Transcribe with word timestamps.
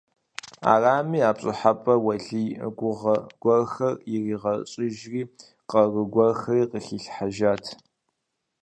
Арами, 0.73 1.19
а 1.29 1.31
пщӀыхьэпӀэм 1.35 2.01
Уэлий 2.05 2.49
гугъэ 2.77 3.15
гуэрхэр 3.41 3.95
иригъэщӀыжри 4.13 5.21
къару 5.69 6.05
гуэрхэри 6.13 6.65
къыхилъхьэжат. 6.71 7.63